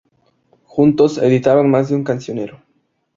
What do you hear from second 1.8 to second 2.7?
de un cancionero.